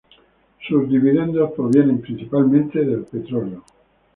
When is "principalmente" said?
2.01-2.83